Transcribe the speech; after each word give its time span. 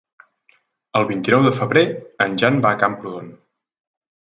El 1.01 1.05
vint-i-nou 1.11 1.45
de 1.49 1.53
febrer 1.59 1.85
en 2.29 2.41
Jan 2.45 2.61
va 2.67 2.75
a 2.77 2.83
Camprodon. 2.87 3.33